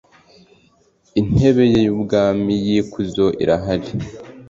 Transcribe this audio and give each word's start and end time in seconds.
intebe 1.19 1.63
ye 1.71 1.79
y 1.85 1.89
ubwami 1.95 2.53
y 2.67 2.69
ikuzo 2.81 3.25
irahari 3.43 3.91